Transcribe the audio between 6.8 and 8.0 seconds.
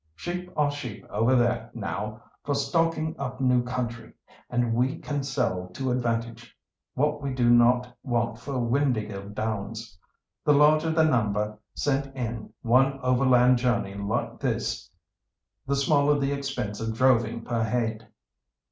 what we do not